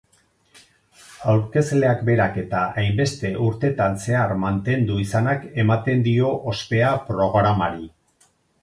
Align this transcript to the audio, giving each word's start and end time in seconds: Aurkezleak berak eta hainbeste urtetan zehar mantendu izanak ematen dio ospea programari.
Aurkezleak 1.33 2.01
berak 2.07 2.39
eta 2.43 2.61
hainbeste 2.83 3.31
urtetan 3.49 4.01
zehar 4.07 4.35
mantendu 4.47 4.99
izanak 5.05 5.47
ematen 5.67 6.03
dio 6.11 6.35
ospea 6.55 6.95
programari. 7.13 7.89